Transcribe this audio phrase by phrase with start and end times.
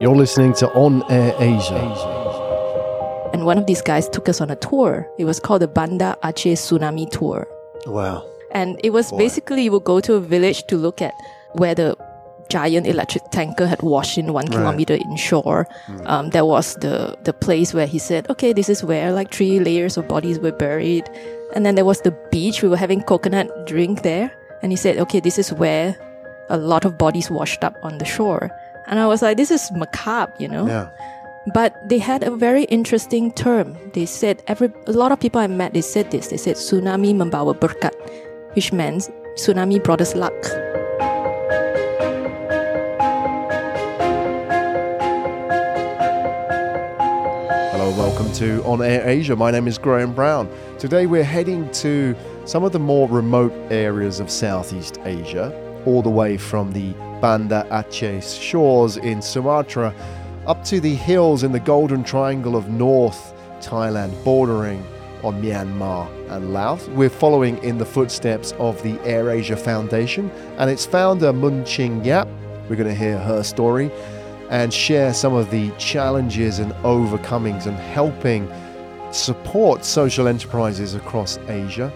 [0.00, 3.30] You're listening to On Air Asia.
[3.34, 5.06] And one of these guys took us on a tour.
[5.18, 7.46] It was called the Banda Aceh Tsunami Tour.
[7.84, 8.26] Wow.
[8.52, 9.18] And it was Boy.
[9.18, 11.12] basically you would go to a village to look at
[11.52, 11.98] where the
[12.48, 15.68] giant electric tanker had washed in one kilometer inshore.
[16.06, 19.60] Um, that was the, the place where he said, okay, this is where like three
[19.60, 21.10] layers of bodies were buried.
[21.54, 22.62] And then there was the beach.
[22.62, 24.32] We were having coconut drink there.
[24.62, 25.94] And he said, okay, this is where
[26.48, 28.50] a lot of bodies washed up on the shore.
[28.90, 30.66] And I was like, this is macabre, you know?
[30.66, 30.88] Yeah.
[31.54, 33.78] But they had a very interesting term.
[33.92, 36.26] They said every a lot of people I met they said this.
[36.26, 37.94] They said tsunami membawa berkat,
[38.56, 39.08] which meant
[39.38, 40.34] tsunami brought us luck.
[47.70, 49.36] Hello, welcome to On Air Asia.
[49.36, 50.50] My name is Graham Brown.
[50.80, 55.54] Today we're heading to some of the more remote areas of Southeast Asia,
[55.86, 59.94] all the way from the Banda Aceh shores in Sumatra
[60.46, 64.84] up to the hills in the Golden Triangle of North Thailand, bordering
[65.22, 66.88] on Myanmar and Laos.
[66.88, 72.04] We're following in the footsteps of the Air Asia Foundation and its founder, Mun Ching
[72.04, 72.26] Yap.
[72.68, 73.90] We're going to hear her story
[74.48, 78.50] and share some of the challenges and overcomings and helping
[79.12, 81.92] support social enterprises across Asia.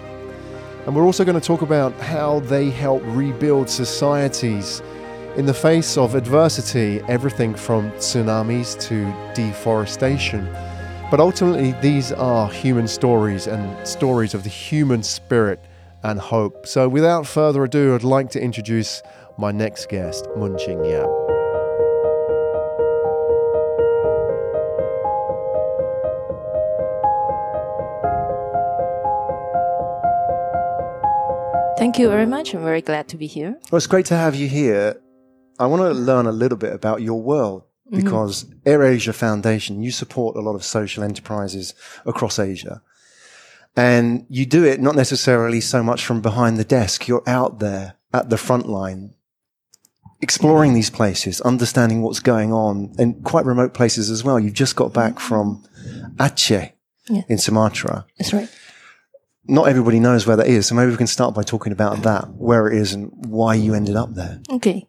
[0.86, 4.82] And we're also going to talk about how they help rebuild societies
[5.36, 9.04] in the face of adversity, everything from tsunamis to
[9.34, 10.44] deforestation.
[11.10, 15.64] But ultimately, these are human stories and stories of the human spirit
[16.02, 16.66] and hope.
[16.66, 19.02] So, without further ado, I'd like to introduce
[19.38, 21.23] my next guest, Mun Ching Yap.
[31.94, 32.52] Thank you very much.
[32.54, 33.56] I'm very glad to be here.
[33.70, 35.00] Well, it's great to have you here.
[35.60, 38.02] I want to learn a little bit about your world mm-hmm.
[38.02, 41.72] because AirAsia Foundation, you support a lot of social enterprises
[42.04, 42.82] across Asia.
[43.76, 47.06] And you do it not necessarily so much from behind the desk.
[47.06, 49.14] You're out there at the front line,
[50.20, 54.40] exploring these places, understanding what's going on in quite remote places as well.
[54.40, 55.62] You've just got back from
[56.16, 56.72] Aceh
[57.08, 57.22] Yeah.
[57.28, 58.48] in Sumatra That's right.
[59.46, 60.66] Not everybody knows where that is.
[60.66, 63.74] So maybe we can start by talking about that, where it is and why you
[63.74, 64.40] ended up there.
[64.50, 64.86] Okay.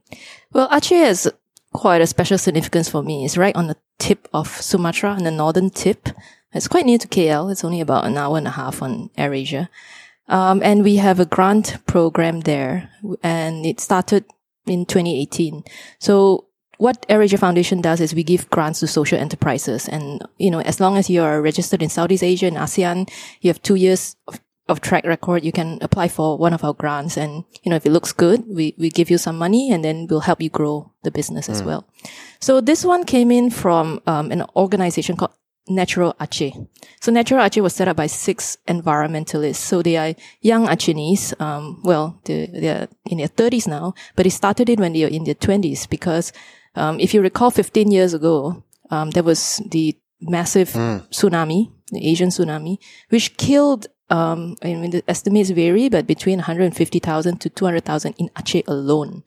[0.54, 1.32] Well, Aceh has
[1.74, 3.26] quite a special significance for me.
[3.26, 6.10] It's right on the tip of Sumatra, on the northern tip.
[6.54, 7.52] It's quite near to KL.
[7.52, 9.68] It's only about an hour and a half on AirAsia.
[10.28, 12.90] Um, and we have a grant program there,
[13.22, 14.26] and it started
[14.66, 15.64] in 2018.
[16.00, 16.46] So
[16.78, 19.88] what AirAsia Foundation does is we give grants to social enterprises.
[19.88, 23.10] And, you know, as long as you are registered in Southeast Asia and ASEAN,
[23.42, 26.74] you have two years of, of track record, you can apply for one of our
[26.74, 27.18] grants.
[27.18, 30.08] And, you know, if it looks good, we, we give you some money and then
[30.10, 31.88] we'll help you grow the business as well.
[32.40, 35.34] So this one came in from um, an organization called
[35.68, 36.68] Natural Aceh.
[37.00, 39.56] So Natural Aceh was set up by six environmentalists.
[39.58, 41.40] So they are young Acehnese.
[41.40, 45.10] Um, well, they're, they're in their thirties now, but they started it when they were
[45.10, 46.34] in their twenties because,
[46.76, 50.70] um, if you recall 15 years ago, um, there was the massive
[51.10, 52.78] tsunami, the Asian tsunami,
[53.10, 58.64] which killed, um, I mean, the estimates vary, but between 150,000 to 200,000 in Aceh
[58.68, 59.24] alone.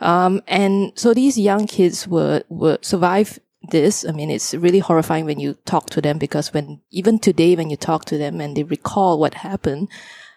[0.00, 3.38] Um, and so these young kids were, were survive
[3.70, 4.04] this.
[4.04, 7.70] I mean, it's really horrifying when you talk to them because when, even today, when
[7.70, 9.88] you talk to them and they recall what happened,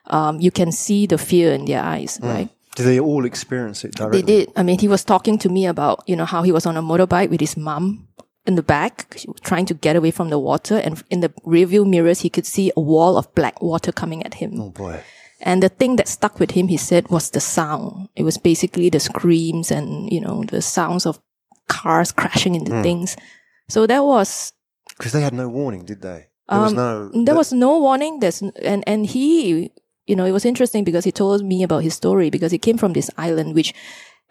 [0.07, 2.49] um, you can see the fear in their eyes, right?
[2.75, 4.21] Do they all experience it directly?
[4.21, 4.53] They did.
[4.55, 6.81] I mean, he was talking to me about, you know, how he was on a
[6.81, 8.07] motorbike with his mom
[8.45, 10.77] in the back, trying to get away from the water.
[10.77, 14.35] And in the rearview mirrors, he could see a wall of black water coming at
[14.35, 14.59] him.
[14.59, 15.01] Oh boy.
[15.41, 18.07] And the thing that stuck with him, he said, was the sound.
[18.15, 21.19] It was basically the screams and, you know, the sounds of
[21.67, 23.17] cars crashing into things.
[23.67, 24.53] So that was,
[24.97, 26.27] Because they had no warning, did they?
[26.49, 27.23] There was um, no.
[27.25, 28.19] there was no warning.
[28.19, 29.71] There's, and, and he,
[30.05, 32.77] you know, it was interesting because he told me about his story because he came
[32.77, 33.73] from this island, which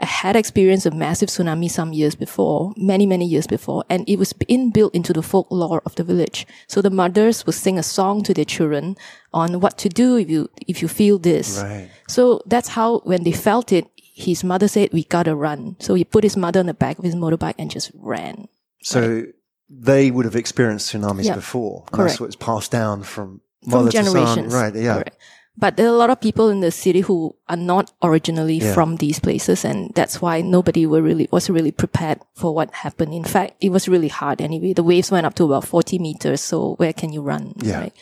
[0.04, 4.32] had experienced a massive tsunami some years before, many, many years before, and it was
[4.48, 6.46] inbuilt into the folklore of the village.
[6.66, 8.96] So the mothers would sing a song to their children
[9.32, 11.60] on what to do if you, if you feel this.
[11.62, 11.88] Right.
[12.08, 15.76] So that's how, when they felt it, his mother said, we gotta run.
[15.80, 18.48] So he put his mother on the back of his motorbike and just ran.
[18.82, 19.24] So
[19.70, 21.36] they would have experienced tsunamis Yeah.
[21.36, 21.84] before.
[21.86, 22.10] And Correct.
[22.10, 24.48] That's what's passed down from From mother to son.
[24.48, 24.74] Right.
[24.74, 24.94] Yeah.
[24.94, 25.16] Correct.
[25.56, 28.72] But there are a lot of people in the city who are not originally Yeah.
[28.72, 33.12] from these places, and that's why nobody were really was really prepared for what happened.
[33.12, 34.72] In fact, it was really hard anyway.
[34.72, 37.52] The waves went up to about forty meters, so where can you run?
[37.60, 37.80] Yeah.
[37.80, 37.96] Right?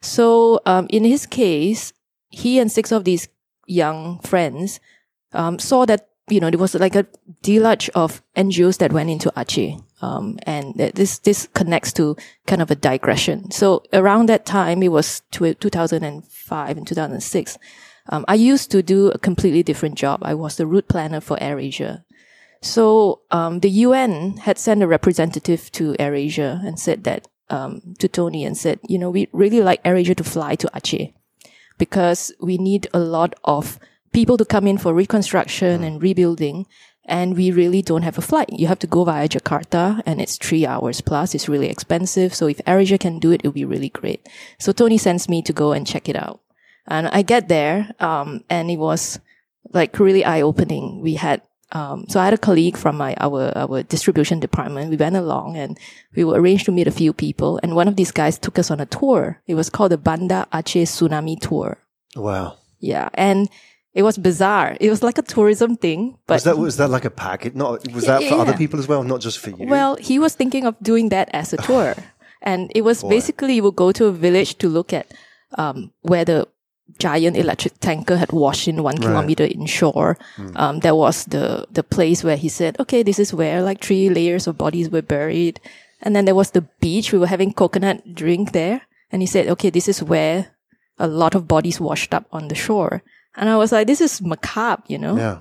[0.00, 1.92] So, um, in his case,
[2.30, 3.28] he and six of these
[3.66, 4.80] young friends
[5.32, 7.06] um, saw that you know, there was like a
[7.42, 9.82] deluge of NGOs that went into Aceh.
[10.00, 12.16] Um, and this, this connects to
[12.46, 13.50] kind of a digression.
[13.50, 17.58] So around that time, it was 2005 and 2006.
[18.10, 20.20] Um, I used to do a completely different job.
[20.22, 22.04] I was the route planner for AirAsia.
[22.60, 28.08] So, um, the UN had sent a representative to AirAsia and said that, um, to
[28.08, 31.12] Tony and said, you know, we really like AirAsia to fly to Aceh
[31.78, 33.78] because we need a lot of
[34.12, 36.66] people to come in for reconstruction and rebuilding.
[37.04, 38.50] And we really don't have a flight.
[38.52, 41.34] You have to go via Jakarta and it's three hours plus.
[41.34, 42.34] It's really expensive.
[42.34, 44.28] So if AirAsia can do it, it'll be really great.
[44.58, 46.40] So Tony sends me to go and check it out.
[46.86, 49.20] And I get there, um, and it was
[49.72, 51.00] like really eye opening.
[51.02, 54.90] We had, um, so I had a colleague from my, our, our distribution department.
[54.90, 55.78] We went along and
[56.14, 57.60] we were arranged to meet a few people.
[57.62, 59.40] And one of these guys took us on a tour.
[59.46, 61.78] It was called the Banda Aceh Tsunami Tour.
[62.16, 62.56] Wow.
[62.80, 63.10] Yeah.
[63.14, 63.48] And
[63.98, 64.70] it was bizarre.
[64.80, 67.54] It was like a tourism thing, but Was that was that like a package?
[67.62, 68.42] Not was that for Yeah.
[68.42, 69.66] other people as well, not just for you?
[69.76, 71.94] Well, he was thinking of doing that as a tour.
[72.50, 75.06] and it was basically you would go to a village to look at
[75.62, 76.46] um, where the
[77.06, 80.16] giant electric tanker had washed in one kilometer inshore.
[80.62, 84.08] Um, that was the, the place where he said, okay, this is where like three
[84.08, 85.60] layers of bodies were buried.
[86.02, 87.12] And then there was the beach.
[87.12, 88.78] We were having coconut drink there.
[89.10, 90.38] And he said, okay, this is where
[90.98, 93.02] a lot of bodies washed up on the shore.
[93.38, 95.16] And I was like, this is macabre, you know?
[95.16, 95.38] yeah.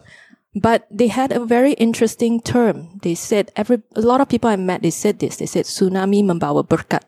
[0.55, 2.97] But they had a very interesting term.
[3.03, 5.37] They said every a lot of people I met they said this.
[5.37, 7.03] They said tsunami membawa berkat,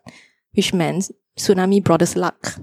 [0.54, 2.60] which means tsunami brought us luck.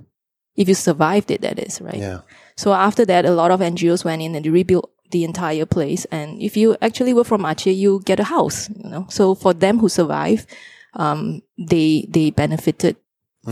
[0.54, 1.98] If you survived it, that is right.
[1.98, 2.20] Yeah.
[2.56, 6.04] So after that, a lot of NGOs went in and they rebuilt the entire place.
[6.06, 8.70] And if you actually were from Aceh, you get a house.
[8.70, 10.46] You know, so for them who survived,
[10.94, 12.96] um, they they benefited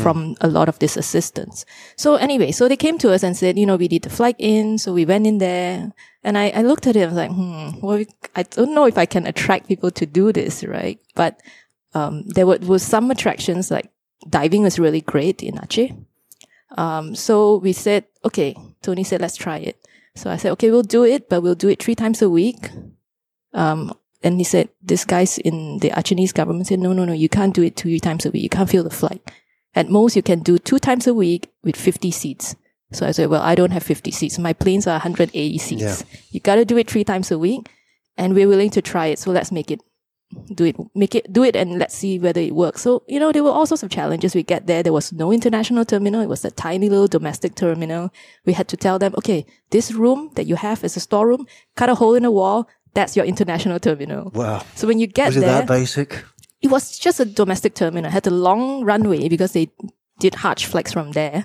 [0.02, 1.64] from a lot of this assistance.
[1.96, 4.36] So anyway, so they came to us and said, you know, we need the flight
[4.38, 4.78] in.
[4.78, 5.92] So we went in there
[6.22, 7.02] and I, I looked at it.
[7.02, 8.04] I was like, hmm, well,
[8.34, 10.98] I don't know if I can attract people to do this, right?
[11.14, 11.40] But,
[11.94, 13.90] um, there were, was some attractions like
[14.28, 15.96] diving was really great in Aceh.
[16.76, 19.78] Um, so we said, okay, Tony said, let's try it.
[20.16, 22.70] So I said, okay, we'll do it, but we'll do it three times a week.
[23.52, 23.92] Um,
[24.22, 27.54] and he said, this guy's in the Acehnese government said, no, no, no, you can't
[27.54, 28.42] do it three times a week.
[28.42, 29.22] You can't feel the flight.
[29.74, 32.54] At most, you can do two times a week with 50 seats.
[32.92, 34.38] So I said, well, I don't have 50 seats.
[34.38, 35.82] My planes are 180 seats.
[35.82, 36.18] Yeah.
[36.30, 37.68] You got to do it three times a week
[38.16, 39.18] and we're willing to try it.
[39.18, 39.80] So let's make it,
[40.54, 42.82] do it, make it, do it and let's see whether it works.
[42.82, 44.34] So, you know, there were all sorts of challenges.
[44.34, 44.82] We get there.
[44.84, 46.20] There was no international terminal.
[46.20, 48.12] It was a tiny little domestic terminal.
[48.44, 51.88] We had to tell them, okay, this room that you have is a storeroom, cut
[51.88, 52.68] a hole in the wall.
[52.94, 54.30] That's your international terminal.
[54.34, 54.64] Wow.
[54.76, 56.24] So when you get Was it there, that basic?
[56.64, 58.08] It was just a domestic terminal.
[58.08, 59.68] It had a long runway because they
[60.18, 61.44] did Hajj flights from there.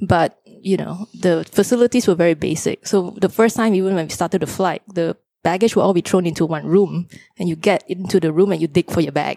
[0.00, 2.86] But, you know, the facilities were very basic.
[2.86, 6.00] So the first time, even when we started the flight, the baggage will all be
[6.00, 7.06] thrown into one room
[7.38, 9.36] and you get into the room and you dig for your bag.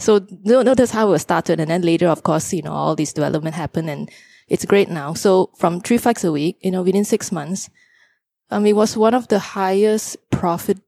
[0.00, 1.60] So no, no, that's how it started.
[1.60, 4.10] And then later, of course, you know, all this development happened and
[4.48, 5.14] it's great now.
[5.14, 7.70] So from three flights a week, you know, within six months,
[8.50, 10.78] um, it was one of the highest profit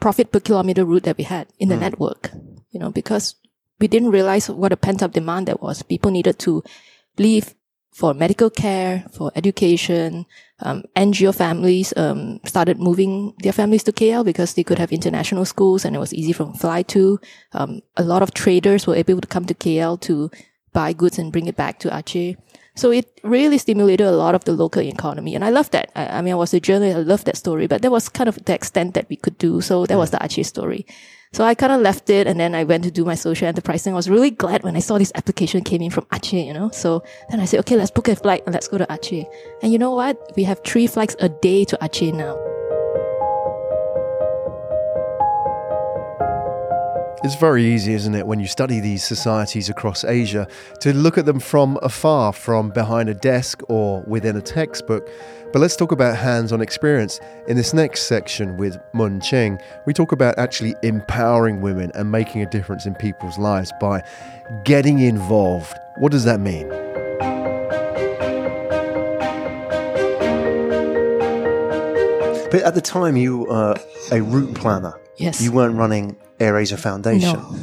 [0.00, 2.30] profit per kilometer route that we had in the network.
[2.70, 3.36] You know, because
[3.80, 5.82] we didn't realize what a pent up demand that was.
[5.82, 6.62] People needed to
[7.18, 7.54] leave
[7.96, 10.26] for medical care, for education.
[10.60, 15.46] Um, NGO families um, started moving their families to KL because they could have international
[15.46, 17.18] schools and it was easy from fly to.
[17.52, 20.30] Um, a lot of traders were able to come to KL to
[20.74, 22.36] buy goods and bring it back to Aceh.
[22.76, 25.34] So it really stimulated a lot of the local economy.
[25.34, 25.90] And I love that.
[25.96, 26.98] I, I mean, I was a journalist.
[26.98, 29.60] I love that story, but that was kind of the extent that we could do.
[29.62, 30.18] So that was mm.
[30.18, 30.86] the Aceh story.
[31.32, 33.82] So I kind of left it and then I went to do my social enterprise
[33.82, 33.92] thing.
[33.92, 36.70] I was really glad when I saw this application came in from Aceh, you know.
[36.70, 39.26] So then I said, okay, let's book a flight and let's go to Aceh.
[39.62, 40.32] And you know what?
[40.36, 42.55] We have three flights a day to Aceh now.
[47.26, 50.46] It's very easy, isn't it, when you study these societies across Asia,
[50.78, 55.10] to look at them from afar, from behind a desk or within a textbook.
[55.52, 57.18] But let's talk about hands on experience.
[57.48, 62.42] In this next section with Mun Ching, we talk about actually empowering women and making
[62.42, 64.04] a difference in people's lives by
[64.64, 65.76] getting involved.
[65.98, 66.68] What does that mean?
[72.52, 73.74] But at the time, you were
[74.12, 74.94] a route planner.
[75.16, 75.42] Yes.
[75.42, 77.32] You weren't running AirAsia Foundation.
[77.38, 77.56] No.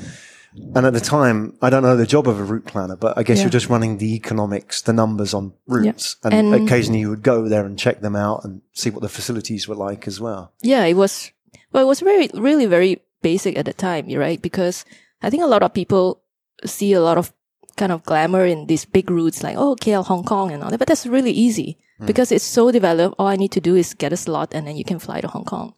[0.76, 3.24] And at the time, I don't know the job of a route planner, but I
[3.24, 3.46] guess Yeah.
[3.46, 6.18] you're just running the economics, the numbers on routes.
[6.24, 9.10] And, And- occasionally you would go there and check them out and see what the
[9.10, 10.52] facilities were like as well.
[10.62, 11.32] Yeah, it was,
[11.72, 14.40] well, it was very, really very basic at the time, you're right?
[14.42, 14.86] Because
[15.24, 16.22] I think a lot of people
[16.66, 17.34] see a lot of
[17.76, 20.78] kind of glamour in these big routes like, oh, KL, Hong Kong and all that,
[20.78, 21.78] but that's really easy.
[22.00, 22.08] Hmm.
[22.08, 23.16] because it's so developed.
[23.20, 25.28] All I need to do is get a slot and then you can fly to
[25.28, 25.74] Hong Kong.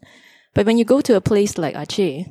[0.53, 2.25] But when you go to a place like Aceh,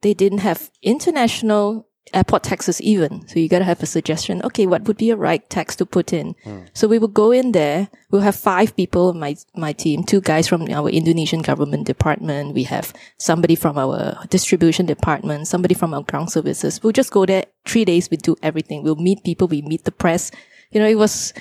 [0.00, 3.26] they didn't have international airport taxes even.
[3.28, 4.42] So you got to have a suggestion.
[4.42, 6.34] Okay, what would be a right tax to put in?
[6.74, 7.88] So we will go in there.
[8.10, 12.54] We'll have five people on my, my team, two guys from our Indonesian government department.
[12.54, 16.82] We have somebody from our distribution department, somebody from our ground services.
[16.82, 18.10] We'll just go there three days.
[18.10, 18.82] We do everything.
[18.82, 19.48] We'll meet people.
[19.48, 20.30] We meet the press.
[20.70, 21.32] You know, it was,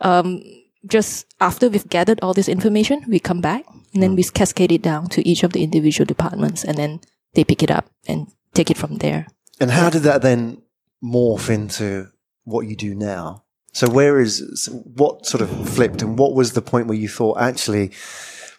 [0.00, 0.42] um,
[0.86, 4.82] just after we've gathered all this information, we come back and then we cascade it
[4.82, 7.00] down to each of the individual departments and then
[7.34, 9.26] they pick it up and take it from there.
[9.60, 10.62] And how did that then
[11.02, 12.08] morph into
[12.44, 13.44] what you do now?
[13.72, 17.40] So where is what sort of flipped and what was the point where you thought
[17.40, 17.92] actually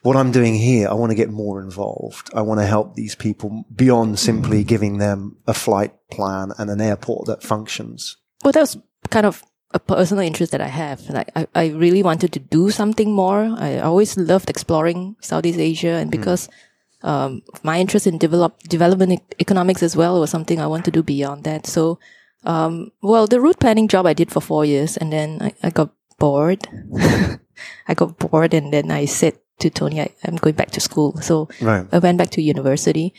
[0.06, 2.30] what I'm doing here, I want to get more involved.
[2.36, 6.80] I want to help these people beyond simply giving them a flight plan and an
[6.80, 8.18] airport that functions.
[8.44, 8.78] Well, that was
[9.10, 11.10] kind of a personal interest that I have.
[11.10, 13.56] Like, I, I really wanted to do something more.
[13.58, 16.20] I always loved exploring Southeast Asia and hmm.
[16.20, 16.50] because,
[17.06, 20.92] um, my interest in develop, development e- economics as well was something I want to
[20.92, 21.68] do beyond that.
[21.68, 22.00] So,
[22.44, 25.70] um, well, the route planning job I did for four years and then I, I
[25.70, 26.68] got bored.
[27.88, 31.16] I got bored and then I said to Tony, I, I'm going back to school.
[31.22, 31.86] So Right.
[31.92, 33.14] I went back to university.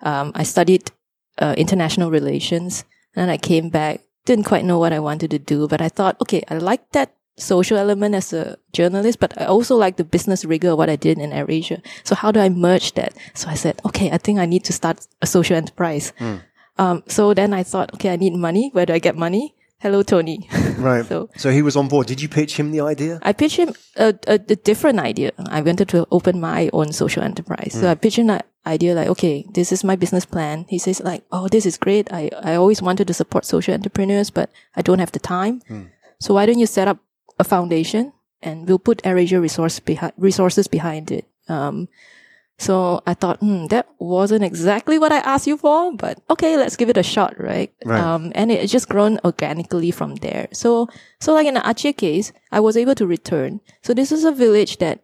[0.00, 0.90] Um, I studied
[1.38, 4.00] uh, international relations, and then I came back.
[4.24, 7.12] Didn't quite know what I wanted to do, but I thought, okay, I like that
[7.36, 10.96] social element as a journalist, but I also like the business rigor of what I
[10.96, 11.82] did in AirAsia.
[12.04, 13.14] So how do I merge that?
[13.34, 16.12] So I said, okay, I think I need to start a social enterprise.
[16.18, 16.36] Hmm.
[16.78, 18.70] Um, so then I thought, okay, I need money.
[18.72, 19.54] Where do I get money?
[19.78, 20.48] Hello, Tony.
[20.78, 21.06] Right.
[21.06, 22.06] So- so he was on board.
[22.08, 23.18] Did you pitch him the idea?
[23.22, 25.30] I pitched him a, a, a different idea.
[25.48, 27.72] I wanted to open my own social enterprise.
[27.72, 27.86] So hmm.
[27.86, 30.66] I pitched him an idea like, okay, this is my business plan.
[30.68, 32.12] He says like, oh, this is great.
[32.12, 35.62] I, I always wanted to support social entrepreneurs, but I don't have the time.
[35.68, 35.82] Hmm.
[36.18, 36.98] So why don't you set up
[37.38, 38.12] a foundation
[38.42, 41.26] and we'll put AirAsia resource behind, resources behind it.
[41.48, 41.88] Um,
[42.58, 46.76] so I thought, hmm, that wasn't exactly what I asked you for, but okay, let's
[46.76, 47.72] give it a shot, right?
[47.84, 48.00] Right.
[48.00, 50.48] Um, and it, it's just grown organically from there.
[50.52, 50.88] So,
[51.20, 53.60] so like in the Aceh case, I was able to return.
[53.82, 55.02] So this is a village that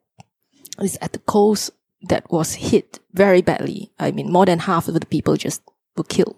[0.80, 1.70] is at the coast
[2.02, 3.90] that was hit very badly.
[3.98, 5.62] I mean, more than half of the people just
[5.96, 6.36] were killed.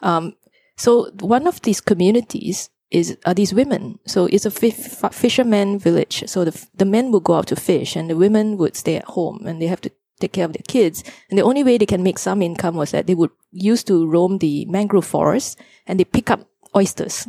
[0.00, 0.34] Um,
[0.76, 3.98] so one of these communities is are these women.
[4.06, 6.24] So it's a fi- fi- fisherman village.
[6.26, 9.04] So the the men will go out to fish, and the women would stay at
[9.04, 11.02] home, and they have to take care of their kids.
[11.28, 14.06] And the only way they can make some income was that they would used to
[14.06, 17.28] roam the mangrove forest, and they pick up oysters.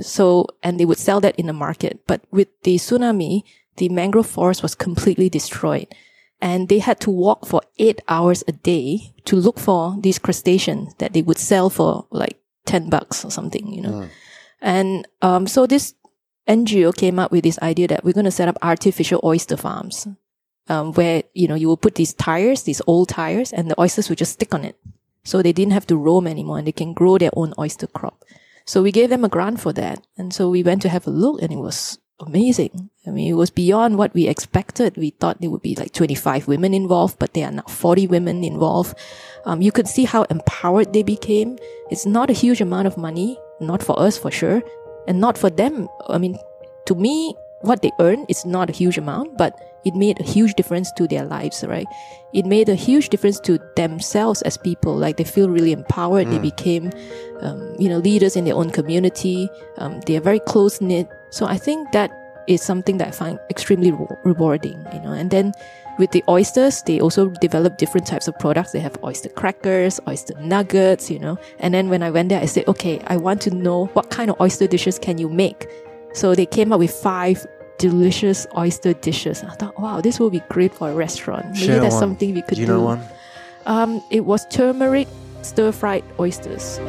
[0.00, 2.00] So and they would sell that in the market.
[2.06, 3.42] But with the tsunami,
[3.76, 5.88] the mangrove forest was completely destroyed
[6.42, 10.92] and they had to walk for eight hours a day to look for these crustaceans
[10.98, 14.02] that they would sell for like 10 bucks or something, you know.
[14.02, 14.08] Hmm.
[14.62, 15.94] And um, so this
[16.48, 20.08] NGO came up with this idea that we're going to set up artificial oyster farms
[20.68, 24.08] um, where, you know, you will put these tires, these old tires, and the oysters
[24.08, 24.78] will just stick on it.
[25.24, 28.24] So they didn't have to roam anymore and they can grow their own oyster crop.
[28.64, 30.06] So we gave them a grant for that.
[30.16, 32.90] And so we went to have a look and it was amazing.
[33.06, 34.96] I mean, it was beyond what we expected.
[34.96, 38.44] We thought there would be like 25 women involved, but there are now 40 women
[38.44, 38.96] involved.
[39.44, 41.58] Um, you could see how empowered they became.
[41.90, 44.62] It's not a huge amount of money, not for us for sure,
[45.06, 45.88] and not for them.
[46.08, 46.38] I mean,
[46.86, 50.54] to me, what they earn is not a huge amount, but it made a huge
[50.54, 51.86] difference to their lives, right?
[52.32, 54.96] It made a huge difference to themselves as people.
[54.96, 56.30] Like they feel really empowered.
[56.30, 56.90] They became,
[57.40, 59.48] um, you know, leaders in their own community.
[59.78, 61.08] Um, they are very close knit.
[61.30, 62.10] So I think that
[62.46, 65.12] is something that I find extremely re- rewarding, you know.
[65.12, 65.52] And then
[66.02, 68.72] with the oysters, they also develop different types of products.
[68.72, 71.38] They have oyster crackers, oyster nuggets, you know.
[71.60, 74.28] And then when I went there, I said, okay, I want to know what kind
[74.28, 75.70] of oyster dishes can you make?
[76.12, 77.46] So they came up with five
[77.78, 79.44] delicious oyster dishes.
[79.44, 81.46] I thought, wow, this will be great for a restaurant.
[81.52, 82.00] Maybe Share that's one.
[82.00, 83.00] something we could Do you know one?
[83.66, 85.06] Um, it was turmeric
[85.42, 86.80] stir fried oysters.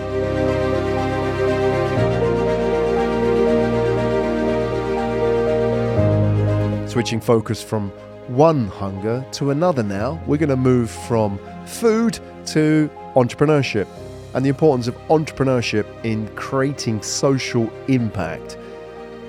[6.92, 7.92] Switching focus from
[8.28, 13.88] one hunger to another now, we're going to move from food to entrepreneurship
[14.34, 18.58] and the importance of entrepreneurship in creating social impact.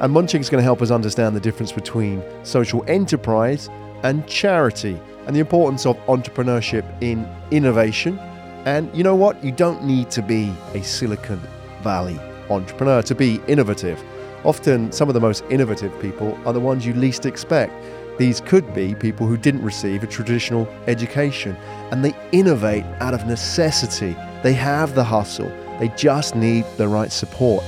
[0.01, 3.69] And Mun Ching is going to help us understand the difference between social enterprise
[4.03, 8.19] and charity and the importance of entrepreneurship in innovation.
[8.65, 9.43] And you know what?
[9.45, 11.41] You don't need to be a Silicon
[11.83, 12.19] Valley
[12.51, 14.03] entrepreneur to be innovative.
[14.45, 17.73] Often, some of the most innovative people are the ones you least expect.
[18.19, 21.57] These could be people who didn't receive a traditional education
[21.91, 24.17] and they innovate out of necessity.
[24.43, 27.65] They have the hustle, they just need the right support.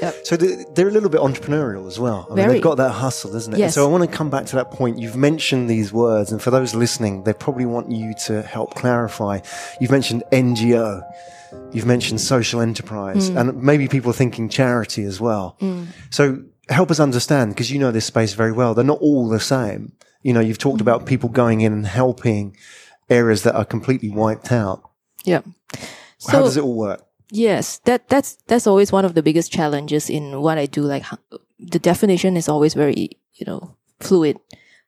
[0.00, 0.12] Yeah.
[0.24, 2.26] So they're a little bit entrepreneurial as well.
[2.26, 2.52] I mean, Very.
[2.54, 3.58] they've got that hustle, isn't it?
[3.58, 3.74] Yes.
[3.74, 4.98] So I want to come back to that point.
[4.98, 9.40] You've mentioned these words, and for those listening, they probably want you to help clarify.
[9.80, 11.02] You've mentioned NGO.
[11.72, 13.40] You've mentioned social enterprise, mm.
[13.40, 15.56] and maybe people are thinking charity as well.
[15.60, 15.88] Mm.
[16.10, 18.74] So help us understand, because you know this space very well.
[18.74, 19.92] They're not all the same.
[20.22, 20.82] You know, you've talked mm.
[20.82, 22.56] about people going in and helping
[23.10, 24.82] areas that are completely wiped out.
[25.24, 25.42] Yeah.
[26.18, 27.04] So, How does it all work?
[27.30, 30.82] Yes, that that's that's always one of the biggest challenges in what I do.
[30.82, 31.04] Like
[31.58, 34.38] the definition is always very you know fluid.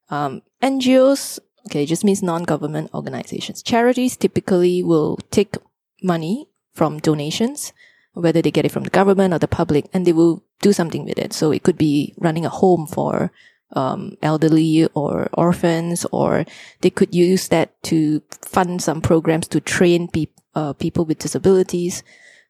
[0.09, 3.63] Um, NGOs, okay, just means non-government organizations.
[3.63, 5.57] Charities typically will take
[6.03, 6.49] money
[6.81, 7.75] from donations,
[8.15, 11.05] whether they get it from the government or the public, and they will do something
[11.05, 11.35] with it.
[11.35, 13.33] So it could be running a home for
[13.77, 16.47] um, elderly or orphans, or
[16.81, 22.03] they could use that to fund some programs to train peop uh, people with disabilities.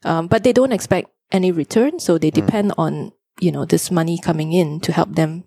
[0.05, 3.11] Um, but they don't expect any return, so they depend on
[3.41, 5.43] you know this money coming in to help them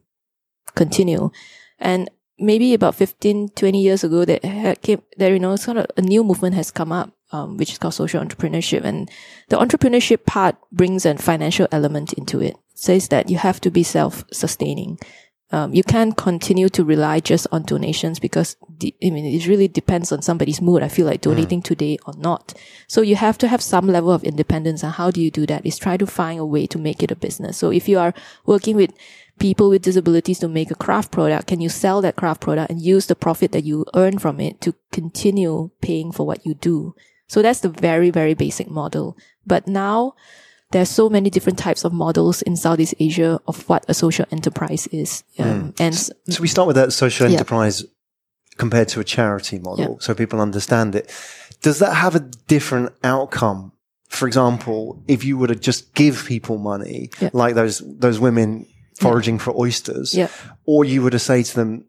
[0.75, 1.31] continue.
[1.79, 6.01] And maybe about 15, 20 years ago, that came there, you know, sort of a
[6.01, 8.85] new movement has come up, um, which is called social entrepreneurship.
[8.85, 9.09] And
[9.49, 12.55] the entrepreneurship part brings a financial element into it.
[12.75, 14.99] Says that you have to be self-sustaining.
[15.51, 19.67] Um, you can't continue to rely just on donations because the, I mean it really
[19.67, 20.81] depends on somebody's mood.
[20.81, 22.55] I feel like donating today or not.
[22.87, 24.81] So you have to have some level of independence.
[24.81, 25.63] And how do you do that?
[25.63, 27.57] Is try to find a way to make it a business.
[27.57, 28.15] So if you are
[28.47, 28.93] working with
[29.37, 32.81] people with disabilities to make a craft product, can you sell that craft product and
[32.81, 36.95] use the profit that you earn from it to continue paying for what you do?
[37.33, 39.17] So that's the very, very basic model.
[39.43, 40.13] But now
[40.71, 44.85] there's so many different types of models in Southeast Asia of what a social enterprise
[44.91, 45.23] is.
[45.39, 47.33] Um, And So we start with that social Yeah.
[47.33, 47.85] enterprise
[48.57, 50.05] compared to a charity model, Yeah.
[50.05, 51.09] so people understand it.
[51.63, 53.71] Does that have a different outcome?
[54.09, 57.29] For example, if you were to just give people money, Yeah.
[57.33, 58.67] like those those women
[58.99, 60.15] foraging for oysters,
[60.65, 61.85] or you were to say to them,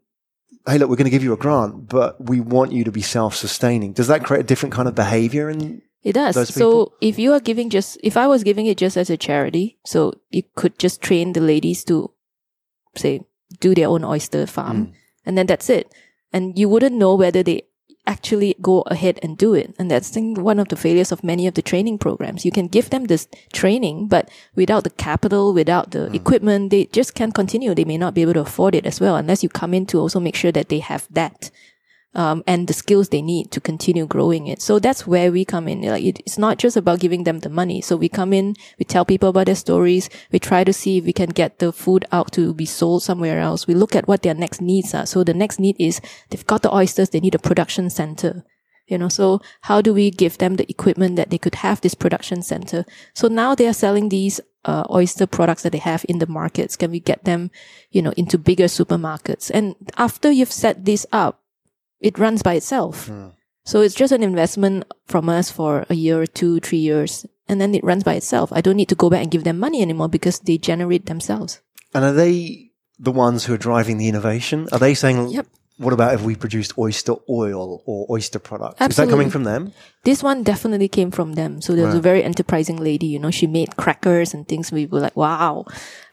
[0.67, 3.01] "Hey, look, we're going to give you a grant, but we want you to be
[3.01, 5.49] self-sustaining." Does that create a different kind of behavior?
[5.49, 6.53] And It does.
[6.53, 9.79] So if you are giving just, if I was giving it just as a charity,
[9.85, 12.11] so you could just train the ladies to
[12.95, 13.21] say,
[13.59, 14.91] do their own oyster farm hmm.
[15.25, 15.91] and then that's it.
[16.31, 17.63] And you wouldn't know whether they
[18.07, 19.73] actually go ahead and do it.
[19.79, 22.45] And that's one of the failures of many of the training programs.
[22.45, 26.15] You can give them this training, but without the capital, without the hmm.
[26.15, 27.73] equipment, they just can't continue.
[27.73, 29.99] They may not be able to afford it as well, unless you come in to
[29.99, 31.51] also make sure that they have that
[32.15, 34.61] um, and the skills they need to continue growing it.
[34.61, 35.81] So that's where we come in.
[35.81, 37.81] Like it, it's not just about giving them the money.
[37.81, 40.09] So we come in, we tell people about their stories.
[40.31, 43.39] We try to see if we can get the food out to be sold somewhere
[43.39, 43.67] else.
[43.67, 45.05] We look at what their next needs are.
[45.05, 47.09] So the next need is they've got the oysters.
[47.09, 48.43] They need a production center.
[48.87, 51.95] You know, so how do we give them the equipment that they could have this
[51.95, 52.85] production center?
[53.15, 56.75] So now they are selling these uh, oyster products that they have in the markets.
[56.75, 57.49] Can we get them,
[57.89, 59.49] you know, into bigger supermarkets?
[59.51, 61.41] And after you've set this up,
[61.99, 63.09] it runs by itself.
[63.63, 67.73] So it's just an investment from us for a year, two, three years, and then
[67.73, 68.51] it runs by itself.
[68.53, 71.61] I don't need to go back and give them money anymore because they generate themselves.
[71.95, 74.67] and are they the ones who are driving the innovation?
[74.71, 75.47] Are they saying, Yep.
[75.77, 79.71] "What about if we produced oyster oil or oyster products?" Is that coming from them?
[80.03, 81.61] This one definitely came from them.
[81.61, 84.71] So there was a very enterprising lady, you know, she made crackers and things.
[84.71, 85.65] We were like, wow.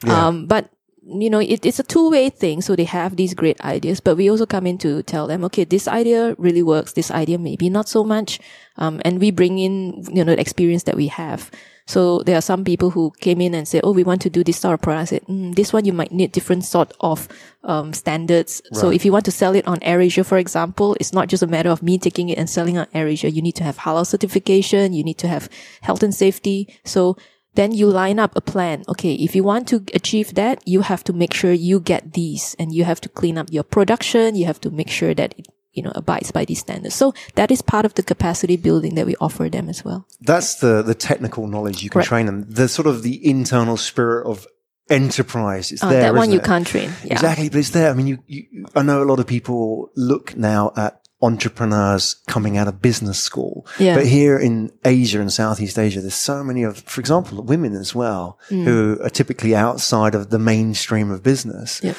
[0.07, 0.69] Um, but
[1.05, 2.61] you know, it, it's a two way thing.
[2.61, 5.63] So they have these great ideas, but we also come in to tell them, okay,
[5.63, 6.93] this idea really works.
[6.93, 8.39] This idea maybe not so much.
[8.77, 11.51] Um, and we bring in, you know, the experience that we have.
[11.85, 14.41] So there are some people who came in and said, "Oh, we want to do
[14.41, 17.27] this sort of product." I said, mm, "This one you might need different sort of
[17.65, 18.61] um, standards.
[18.71, 21.47] So if you want to sell it on AirAsia, for example, it's not just a
[21.47, 23.33] matter of me taking it and selling on AirAsia.
[23.33, 24.93] You need to have halal certification.
[24.93, 25.49] You need to have
[25.81, 26.79] health and safety.
[26.85, 27.17] So
[27.55, 28.83] then you line up a plan.
[28.87, 32.55] Okay, if you want to achieve that, you have to make sure you get these,
[32.59, 34.35] and you have to clean up your production.
[34.35, 36.95] You have to make sure that it you know abides by these standards.
[36.95, 40.05] So that is part of the capacity building that we offer them as well.
[40.21, 42.09] That's the the technical knowledge you can Correct.
[42.09, 42.45] train them.
[42.49, 44.45] The sort of the internal spirit of
[44.89, 45.71] enterprise.
[45.71, 46.01] It's Uh, there.
[46.01, 46.43] that one you it?
[46.45, 46.89] can't train.
[47.03, 47.13] Yeah.
[47.13, 47.89] Exactly, but it's there.
[47.89, 52.57] I mean, you, you, I know a lot of people look now at entrepreneurs coming
[52.57, 53.65] out of business school.
[53.79, 53.95] Yeah.
[53.95, 57.95] But here in Asia and Southeast Asia, there's so many of, for example, women as
[57.95, 58.63] well, Mm.
[58.65, 61.79] who are typically outside of the mainstream of business.
[61.83, 61.95] Yep.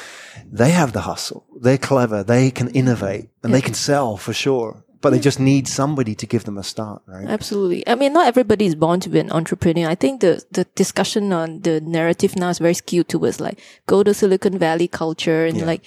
[0.53, 1.45] They have the hustle.
[1.61, 2.23] They're clever.
[2.23, 4.84] They can innovate and they can sell for sure.
[5.05, 7.29] But they just need somebody to give them a start, right?
[7.29, 7.87] Absolutely.
[7.87, 9.87] I mean, not everybody is born to be an entrepreneur.
[9.87, 14.03] I think the, the discussion on the narrative now is very skewed towards like go
[14.03, 15.85] to Silicon Valley culture and like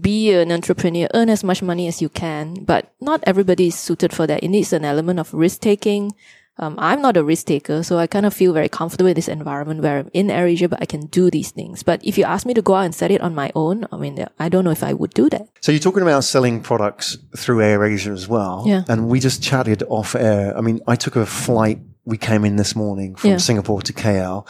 [0.00, 2.64] be an entrepreneur, earn as much money as you can.
[2.64, 4.42] But not everybody is suited for that.
[4.42, 6.10] It needs an element of risk taking.
[6.58, 9.28] Um, I'm not a risk taker, so I kind of feel very comfortable in this
[9.28, 11.82] environment where I'm in AirAsia, but I can do these things.
[11.82, 13.96] But if you ask me to go out and set it on my own, I
[13.98, 15.48] mean, I don't know if I would do that.
[15.60, 18.64] So you're talking about selling products through AirAsia as well.
[18.66, 18.84] Yeah.
[18.88, 20.56] And we just chatted off air.
[20.56, 21.78] I mean, I took a flight.
[22.06, 23.36] We came in this morning from Yeah.
[23.38, 24.46] Singapore to KL.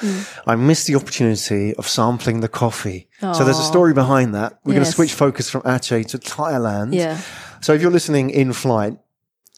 [0.47, 3.09] I missed the opportunity of sampling the coffee.
[3.21, 4.61] So there's a story behind that.
[4.63, 6.95] We're going to switch focus from Aceh to Thailand.
[6.95, 7.19] Yeah.
[7.63, 8.99] So if you're listening in flight,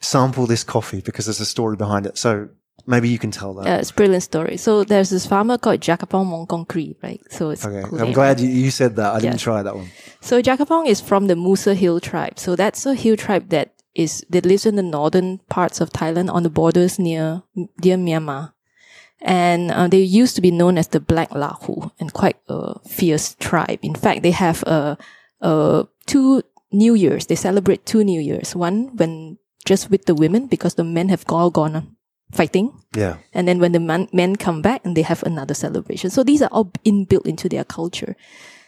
[0.00, 2.16] sample this coffee because there's a story behind it.
[2.18, 2.48] So
[2.86, 3.66] maybe you can tell that.
[3.66, 4.56] Uh, it's a brilliant story.
[4.56, 7.20] So there's this farmer called Jakapong Mongkong Cree, right?
[7.30, 7.82] So it's Okay.
[7.88, 8.14] cool I'm name.
[8.14, 9.14] glad you, you said that.
[9.14, 9.90] I didn't try that one.
[10.20, 12.38] So Jakapong is from the Muser Hill tribe.
[12.38, 16.30] So that's a hill tribe that is that lives in the northern parts of Thailand
[16.32, 17.42] on the borders near
[17.82, 18.52] near Myanmar.
[19.20, 23.34] And uh, they used to be known as the Black Lahu and quite a fierce
[23.40, 23.80] tribe.
[23.82, 24.94] In fact, they have uh,
[25.40, 27.26] uh, two New Years.
[27.26, 28.54] They celebrate two New Years.
[28.54, 31.96] One when just with the women because the men have all gone
[32.32, 32.72] fighting.
[32.96, 33.16] Yeah.
[33.32, 36.10] And then when the man, men come back and they have another celebration.
[36.10, 38.16] So these are all inbuilt into their culture.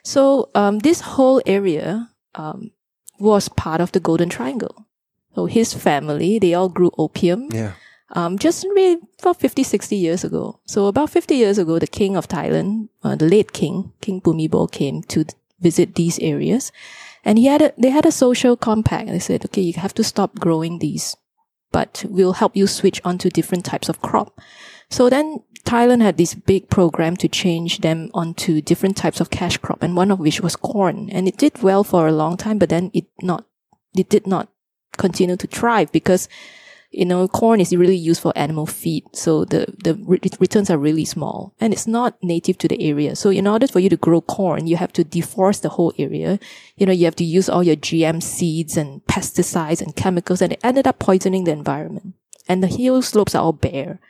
[0.03, 2.71] So um, this whole area um,
[3.19, 4.87] was part of the Golden Triangle.
[5.35, 7.73] So his family, they all grew opium Yeah.
[8.17, 10.61] um, just really about 50, 60 years ago.
[10.67, 14.71] So about 50 years ago, the king of Thailand, uh, the late king, King Bhumibol,
[14.73, 15.25] came to
[15.61, 16.73] visit these areas.
[17.25, 19.09] And he had a, they had a social compact.
[19.09, 21.17] They said, okay, you have to stop growing these,
[21.71, 24.41] but we'll help you switch onto different types of crop.
[24.89, 29.59] So then Thailand had this big program to change them onto different types of cash
[29.59, 31.11] crop, and one of which was corn.
[31.11, 33.45] And it did well for a long time, but then it not,
[33.97, 34.49] it did not
[34.97, 36.29] continue to thrive because
[36.91, 39.05] you know, corn is really used for animal feed.
[39.13, 43.15] So the, the re- returns are really small and it's not native to the area.
[43.15, 46.41] So in order for you to grow corn, you have to deforest the whole area.
[46.77, 50.53] You know, you have to use all your GM seeds and pesticides and chemicals and
[50.53, 52.15] it ended up poisoning the environment.
[52.49, 54.01] And the hill slopes are all bare.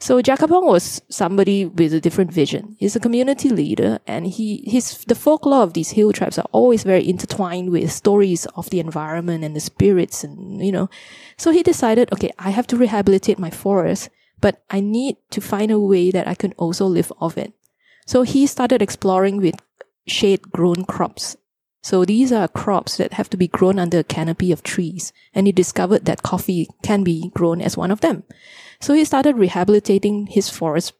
[0.00, 2.76] So Jakapong was somebody with a different vision.
[2.78, 6.84] He's a community leader and he, his, the folklore of these hill tribes are always
[6.84, 10.88] very intertwined with stories of the environment and the spirits and, you know,
[11.36, 14.08] so he decided, okay, I have to rehabilitate my forest,
[14.40, 17.52] but I need to find a way that I can also live off it.
[18.06, 19.56] So he started exploring with
[20.06, 21.36] shade grown crops.
[21.88, 25.10] So these are crops that have to be grown under a canopy of trees.
[25.34, 28.24] And he discovered that coffee can be grown as one of them.
[28.78, 30.92] So he started rehabilitating his forest,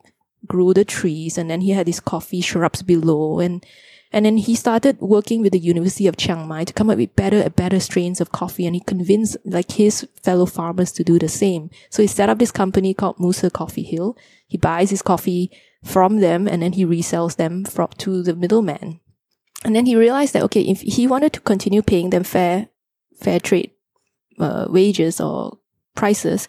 [0.46, 3.38] grew the trees, and then he had his coffee shrubs below.
[3.38, 3.66] And,
[4.12, 7.14] and then he started working with the University of Chiang Mai to come up with
[7.14, 8.64] better and better strains of coffee.
[8.64, 11.68] And he convinced like his fellow farmers to do the same.
[11.90, 14.16] So he set up this company called Musa Coffee Hill.
[14.46, 15.50] He buys his coffee
[15.84, 19.00] from them and then he resells them from, to the middleman.
[19.64, 22.68] And then he realized that, okay, if he wanted to continue paying them fair,
[23.20, 23.72] fair trade,
[24.38, 25.58] uh, wages or
[25.94, 26.48] prices,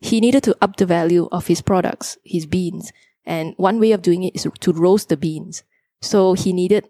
[0.00, 2.92] he needed to up the value of his products, his beans.
[3.24, 5.62] And one way of doing it is to roast the beans.
[6.00, 6.88] So he needed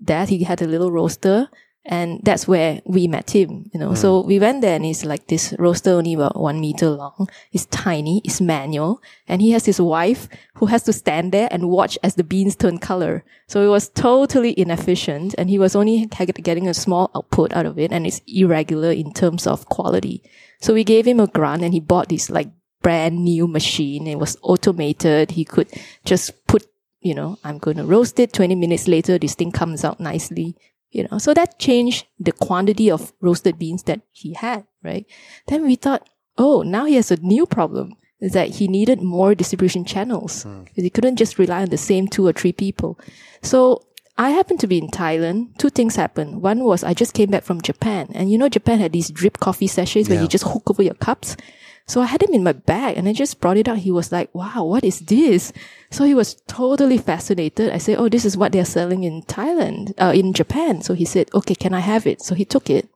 [0.00, 0.30] that.
[0.30, 1.48] He had a little roaster
[1.86, 3.94] and that's where we met him, you know.
[3.94, 7.28] So we went there and it's like this roaster only about one meter long.
[7.52, 11.68] It's tiny, it's manual, and he has his wife who has to stand there and
[11.68, 13.22] watch as the beans turn color.
[13.48, 17.78] So it was totally inefficient and he was only getting a small output out of
[17.78, 20.22] it and it's irregular in terms of quality.
[20.60, 22.48] So we gave him a grant and he bought this like
[22.80, 24.06] brand new machine.
[24.06, 25.32] It was automated.
[25.32, 25.68] He could
[26.06, 26.66] just put,
[27.00, 28.32] you know, I'm going to roast it.
[28.32, 30.56] 20 minutes later, this thing comes out nicely
[30.94, 35.06] you know so that changed the quantity of roasted beans that he had right
[35.48, 39.34] then we thought oh now he has a new problem is that he needed more
[39.34, 40.62] distribution channels hmm.
[40.62, 42.98] because he couldn't just rely on the same two or three people
[43.42, 43.82] so
[44.16, 45.58] I happened to be in Thailand.
[45.58, 46.40] Two things happened.
[46.40, 49.40] One was I just came back from Japan, and you know Japan had these drip
[49.40, 51.36] coffee sachets where you just hook over your cups.
[51.86, 53.78] So I had him in my bag, and I just brought it out.
[53.78, 55.52] He was like, "Wow, what is this?"
[55.90, 57.70] So he was totally fascinated.
[57.70, 61.04] I said, "Oh, this is what they're selling in Thailand, uh, in Japan." So he
[61.04, 62.88] said, "Okay, can I have it?" So he took it.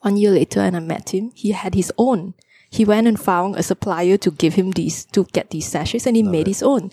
[0.00, 1.30] One year later, and I met him.
[1.34, 2.34] He had his own.
[2.70, 6.16] He went and found a supplier to give him these to get these sachets, and
[6.16, 6.90] he made his own.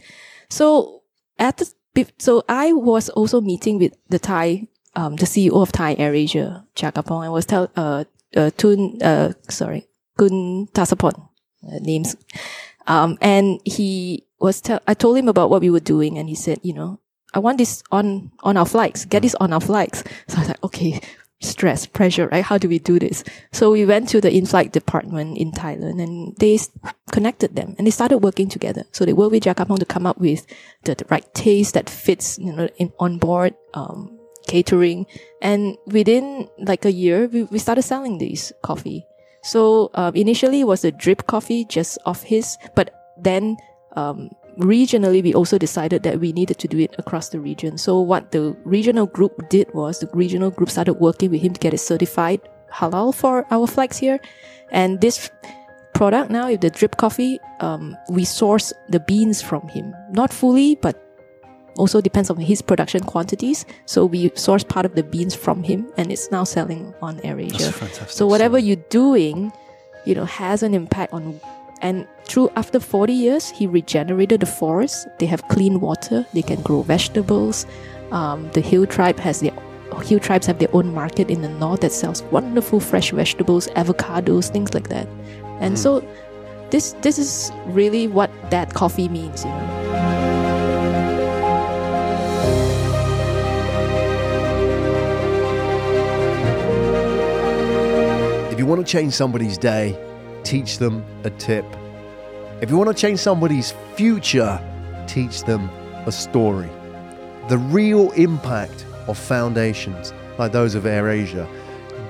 [0.50, 1.02] So
[1.40, 1.74] at the
[2.20, 7.26] so I was also meeting with the Thai, um, the CEO of Thai AirAsia, Chakapong.
[7.26, 8.04] I was tell uh
[8.36, 9.88] uh Tun uh sorry
[10.18, 11.30] Kun Tassapon
[11.64, 12.16] uh, names,
[12.88, 16.36] um, and he was tell I told him about what we were doing, and he
[16.36, 17.00] said, you know,
[17.34, 19.06] I want this on on our flights.
[19.06, 20.04] Get this on our flights.
[20.28, 21.02] So I was like, okay.
[21.40, 22.44] Stress, pressure, right?
[22.44, 23.24] How do we do this?
[23.52, 26.58] So we went to the in-flight department in Thailand and they
[27.12, 28.86] connected them and they started working together.
[28.92, 30.48] So they worked with Jakapong to come up with
[30.86, 35.06] the, the right taste that fits, you know, in on board, um, catering.
[35.40, 39.06] And within like a year, we, we started selling these coffee.
[39.48, 43.56] So um, initially it was a drip coffee just of his, but then
[43.96, 44.30] um,
[44.60, 47.78] regionally we also decided that we needed to do it across the region.
[47.78, 51.60] So what the regional group did was the regional group started working with him to
[51.60, 54.20] get it certified halal for our flags here,
[54.72, 55.32] and this
[55.94, 60.76] product now, if the drip coffee, um, we source the beans from him, not fully,
[60.76, 61.07] but
[61.78, 63.66] also depends on his production quantities.
[63.86, 68.10] So we source part of the beans from him, and it's now selling on AirAsia.
[68.10, 69.52] So whatever you're doing,
[70.06, 71.40] you know, has an impact on.
[71.80, 75.08] And through after 40 years, he regenerated the forest.
[75.20, 76.26] They have clean water.
[76.34, 77.68] They can grow vegetables.
[78.12, 79.52] Um, the hill tribe has their
[80.04, 84.52] hill tribes have their own market in the north that sells wonderful fresh vegetables, avocados,
[84.52, 85.08] things like that.
[85.60, 86.04] And so,
[86.72, 89.46] this this is really what that coffee means.
[89.46, 89.87] You know.
[98.68, 99.98] You want to change somebody's day,
[100.44, 101.64] teach them a tip.
[102.62, 104.60] If you want to change somebody's future,
[105.08, 105.70] teach them
[106.06, 106.70] a story.
[107.48, 111.48] The real impact of foundations like those of AirAsia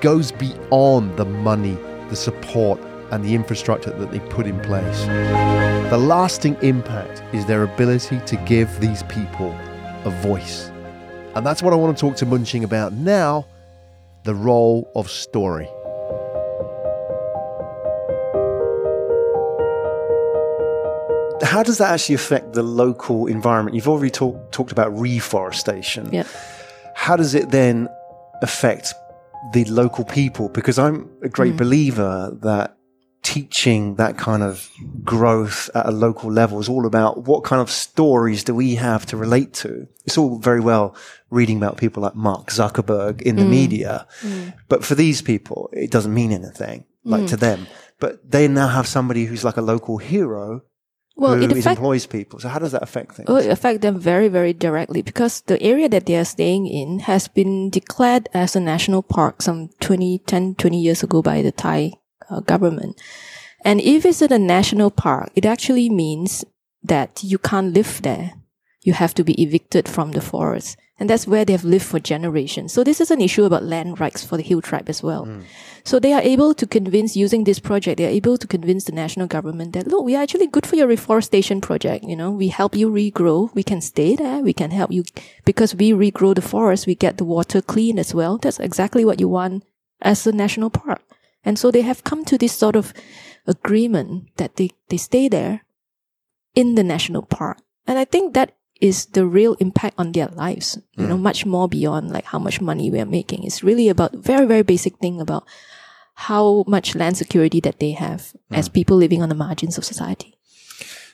[0.00, 2.80] goes beyond the money, the support,
[3.12, 5.04] and the infrastructure that they put in place.
[5.90, 9.56] The lasting impact is their ability to give these people
[10.04, 10.72] a voice.
[11.36, 13.46] And that's what I want to talk to Mun Ching about now
[14.24, 15.68] the role of story.
[21.48, 23.74] How does that actually affect the local environment?
[23.74, 26.12] You've already talk, talked about reforestation.
[26.12, 26.26] Yeah.
[26.94, 27.88] How does it then
[28.42, 28.92] affect
[29.54, 30.50] the local people?
[30.50, 31.56] Because I'm a great mm.
[31.56, 32.76] believer that
[33.22, 34.70] teaching that kind of
[35.04, 39.06] growth at a local level is all about what kind of stories do we have
[39.06, 39.88] to relate to.
[40.04, 40.94] It's all very well
[41.30, 43.50] reading about people like Mark Zuckerberg in the mm.
[43.50, 44.52] media, mm.
[44.68, 47.66] but for these people, it doesn't mean anything like to them.
[47.98, 50.62] But they now have somebody who's like a local hero
[51.18, 52.38] Well, who affect, employs people.
[52.38, 53.28] So how does that affect things?
[53.28, 57.00] oh, it affects them very, very directly because the area that they are staying in
[57.00, 61.50] has been declared as a national park some 20, 10, 20 years ago by the
[61.50, 61.94] Thai
[62.30, 63.02] uh, government.
[63.64, 66.44] And if it's in a national park, it actually means
[66.84, 68.34] that you can't live there.
[68.82, 70.76] You have to be evicted from the forest.
[71.00, 72.72] And that's where they have lived for generations.
[72.72, 75.26] So this is an issue about land rights for the Hill tribe as well.
[75.26, 75.42] Hmm.
[75.84, 78.92] So they are able to convince, using this project, they are able to convince the
[78.92, 82.04] national government that, look, we are actually good for your reforestation project.
[82.04, 83.54] You know, we help you regrow.
[83.54, 84.40] We can stay there.
[84.40, 85.04] We can help you
[85.44, 86.88] because we regrow the forest.
[86.88, 88.36] We get the water clean as well.
[88.36, 89.64] That's exactly what you want
[90.02, 91.00] as a national park.
[91.44, 92.92] And so they have come to this sort of
[93.46, 95.64] agreement that they, they stay there
[96.56, 97.58] in the national park.
[97.86, 101.22] And I think that is the real impact on their lives, you know, mm.
[101.22, 103.44] much more beyond like how much money we are making.
[103.44, 105.44] It's really about very, very basic thing about
[106.14, 108.56] how much land security that they have mm.
[108.56, 110.38] as people living on the margins of society.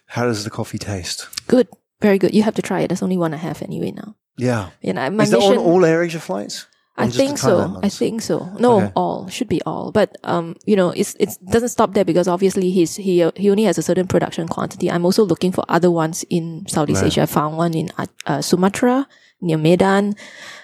[0.06, 1.28] How does the coffee taste?
[1.46, 1.68] Good.
[2.00, 2.34] Very good.
[2.34, 2.88] You have to try it.
[2.88, 4.16] There's only one I have anyway now.
[4.36, 4.70] Yeah.
[4.82, 6.66] You know, my Is that mission, on all AirAsia flights?
[6.96, 7.80] I think so.
[7.82, 8.46] I think so.
[8.58, 8.92] No, Okay.
[8.94, 9.90] all should be all.
[9.90, 13.64] But um, you know, it's it doesn't stop there because obviously he's he he only
[13.64, 14.86] has a certain production quantity.
[14.90, 17.10] I'm also looking for other ones in Southeast Right.
[17.10, 17.22] Asia.
[17.22, 19.08] I found one in uh, uh, Sumatra
[19.42, 20.14] near Medan,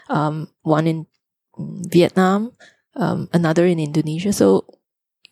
[0.09, 1.07] um, one in
[1.59, 2.53] mm, Vietnam,
[2.95, 4.33] um, another in Indonesia.
[4.33, 4.65] So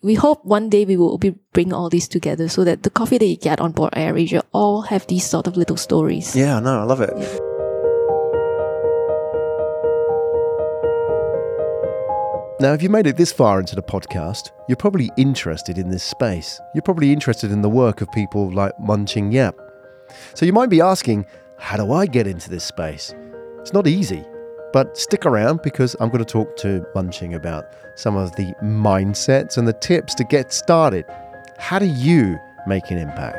[0.03, 3.17] we hope one day we will be bring all these together so that the coffee
[3.17, 6.35] that you get on board AirAsia all have these sort of little stories.
[6.35, 7.15] Yeah, no, I love it.
[12.61, 16.03] Now, if you made it this far into the podcast, you're probably interested in this
[16.03, 16.59] space.
[16.75, 19.55] You're probably interested in the work of people like Mun Ching Yap.
[20.33, 21.25] So you might be asking,
[21.57, 23.15] how do I get into this space?
[23.61, 24.25] It's not easy,
[24.73, 27.63] but stick around because I'm going to talk to Mun Ching about
[27.95, 31.05] some of the mindsets and the tips to get started.
[31.59, 33.37] How do you make an impact?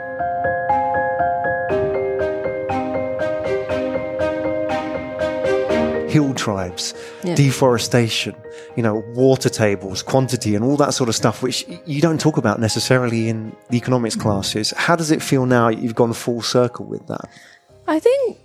[6.10, 6.94] Hill tribes,
[7.24, 7.34] Yeah.
[7.34, 8.34] deforestation,
[8.76, 12.36] you know, water tables, quantity, and all that sort of stuff, which you don't talk
[12.36, 14.72] about necessarily in the economics classes.
[14.76, 17.26] How does it feel now you've gone full circle with that?
[17.86, 18.38] I think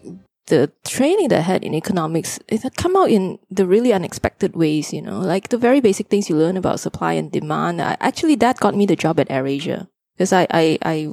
[0.47, 4.55] the training that I had in economics, it had come out in the really unexpected
[4.55, 7.81] ways, you know, like the very basic things you learn about supply and demand.
[7.81, 11.07] I, actually, that got me the job at AirAsia because I, I, I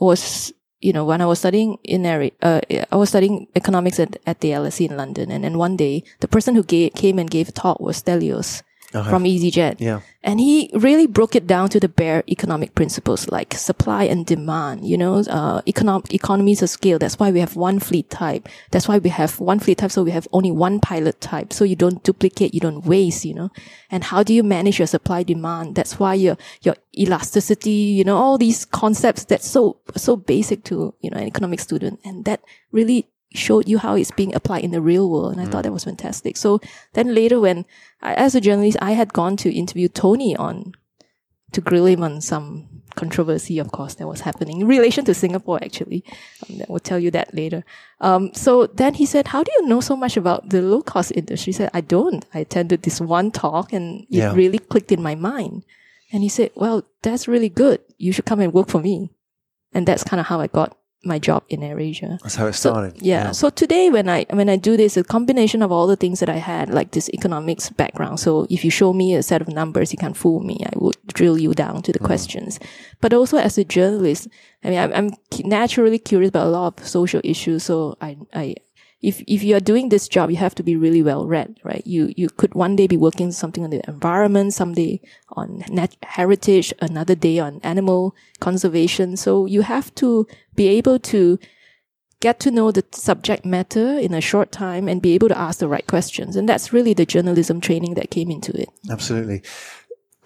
[0.00, 2.60] was, you know, when I was studying in uh,
[2.92, 5.30] I was studying economics at, at the LSE in London.
[5.30, 8.62] And then one day, the person who gave, came and gave a talk was Stelios.
[8.90, 9.80] From EasyJet.
[9.80, 10.00] Yeah.
[10.22, 14.86] And he really broke it down to the bare economic principles like supply and demand,
[14.86, 16.98] you know, uh, economic economies of scale.
[16.98, 18.48] That's why we have one fleet type.
[18.70, 19.90] That's why we have one fleet type.
[19.90, 21.52] So we have only one pilot type.
[21.52, 23.50] So you don't duplicate, you don't waste, you know.
[23.90, 25.74] And how do you manage your supply demand?
[25.74, 30.94] That's why your, your elasticity, you know, all these concepts that's so, so basic to,
[31.00, 32.00] you know, an economic student.
[32.04, 32.40] And that
[32.72, 35.32] really showed you how it's being applied in the real world.
[35.32, 36.36] And I thought that was fantastic.
[36.36, 36.60] So
[36.94, 37.66] then later when,
[38.00, 40.72] I, as a journalist, I had gone to interview Tony on,
[41.52, 45.58] to grill him on some controversy, of course, that was happening in relation to Singapore,
[45.62, 46.04] actually.
[46.48, 47.64] Um, we'll tell you that later.
[48.00, 51.12] Um, so then he said, how do you know so much about the low cost
[51.14, 51.52] industry?
[51.52, 52.24] He said, I don't.
[52.34, 54.34] I attended this one talk and it Yeah.
[54.34, 55.64] really clicked in my mind.
[56.12, 57.80] And he said, well, that's really good.
[57.98, 59.10] You should come and work for me.
[59.72, 62.18] And that's kind of how I got my job in AirAsia.
[62.22, 63.00] That's how it So, started.
[63.00, 63.30] yeah.
[63.30, 66.28] So today, when I when I do this, a combination of all the things that
[66.28, 68.18] I had, like this economics background.
[68.20, 70.58] So if you show me a set of numbers, you can't fool me.
[70.66, 72.06] I would drill you down to the mm-hmm.
[72.06, 72.58] questions.
[73.00, 74.28] But also as a journalist,
[74.64, 75.10] I mean, I'm, I'm
[75.44, 77.62] naturally curious about a lot of social issues.
[77.62, 78.56] So I, I,
[79.00, 81.86] if if you are doing this job, you have to be really well read, right?
[81.86, 86.72] You you could one day be working something on the environment, someday on nat- heritage,
[86.80, 89.16] another day on animal conservation.
[89.16, 91.38] So you have to be able to
[92.20, 95.60] get to know the subject matter in a short time and be able to ask
[95.60, 96.34] the right questions.
[96.34, 98.68] And that's really the journalism training that came into it.
[98.90, 99.42] Absolutely.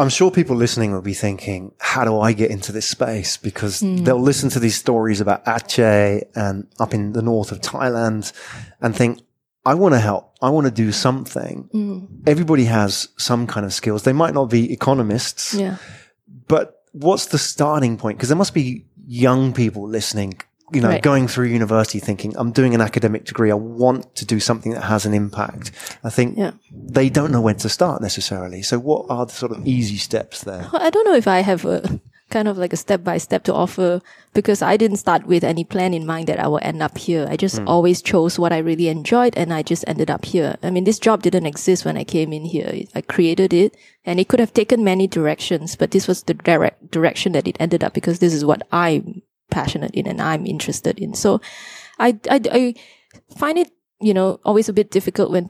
[0.02, 3.36] I'm sure people listening will be thinking, how do I get into this space?
[3.36, 3.98] Because hmm.
[3.98, 8.32] they'll listen to these stories about Aceh and up in the north of Thailand
[8.80, 9.20] and think,
[9.64, 10.34] I want to help.
[10.42, 11.68] I want to do something.
[11.70, 11.98] Hmm.
[12.26, 14.02] Everybody has some kind of skills.
[14.02, 15.76] They might not be economists, Yeah.
[16.48, 18.18] but what's the starting point?
[18.18, 20.34] Because there must be young people listening,
[20.72, 21.02] you know, Right.
[21.02, 23.50] going through university thinking, I'm doing an academic degree.
[23.50, 25.72] I want to do something that has an impact.
[26.04, 26.52] I think Yeah.
[26.72, 28.62] they don't know when to start necessarily.
[28.62, 30.68] So what are the sort of easy steps there?
[30.72, 33.44] Well, I don't know if I have a kind of like a step by step
[33.44, 34.00] to offer
[34.32, 37.26] because I didn't start with any plan in mind that I will end up here.
[37.28, 37.68] I just hmm.
[37.68, 40.56] always chose what I really enjoyed and I just ended up here.
[40.62, 42.84] I mean, this job didn't exist when I came in here.
[42.94, 46.90] I created it and it could have taken many directions, but this was the direct
[46.90, 50.98] direction that it ended up because this is what I'm passionate in and I'm interested
[50.98, 51.14] in.
[51.14, 51.40] So
[51.98, 52.74] I, I, I
[53.36, 55.48] find it, you know, always a bit difficult when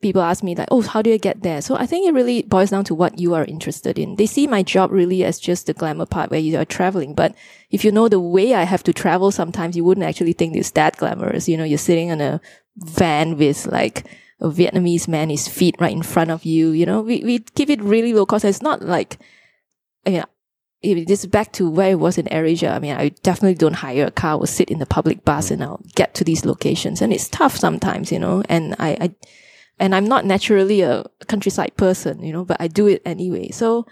[0.00, 1.62] people ask me like, oh, how do I get there?
[1.62, 4.16] So I think it really boils down to what you are interested in.
[4.16, 7.14] They see my job really as just the glamour part where you are traveling.
[7.14, 7.34] But
[7.70, 10.72] if you know the way I have to travel, sometimes you wouldn't actually think it's
[10.72, 11.48] that glamorous.
[11.48, 12.40] You know, you're sitting in a
[12.76, 14.04] van with like
[14.40, 16.70] a Vietnamese man, his feet right in front of you.
[16.70, 18.44] You know, we, we keep it really low cost.
[18.44, 19.18] It's not like,
[20.04, 20.24] I mean,
[20.82, 22.72] if this is back to where it was in AirAsia.
[22.72, 25.62] I mean, I definitely don't hire a car or sit in the public bus and
[25.62, 27.00] I'll get to these locations.
[27.00, 29.14] And it's tough sometimes, you know, and I, I,
[29.78, 33.50] and I'm not naturally a countryside person, you know, but I do it anyway.
[33.50, 33.86] So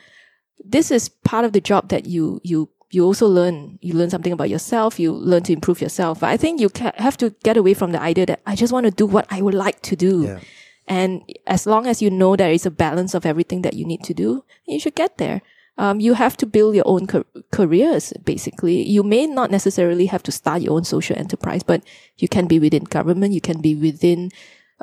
[0.64, 4.32] this is part of the job that you, you, you also learn, you learn something
[4.32, 6.20] about yourself, you learn to improve yourself.
[6.20, 8.72] But I think you ca- have to get away from the idea that I just
[8.72, 10.24] want to do what I would like to do.
[10.24, 10.40] Yeah.
[10.88, 14.02] And as long as you know there is a balance of everything that you need
[14.04, 15.40] to do, you should get there.
[15.80, 18.86] Um, you have to build your own car- careers, basically.
[18.86, 21.82] You may not necessarily have to start your own social enterprise, but
[22.18, 24.30] you can be within government, you can be within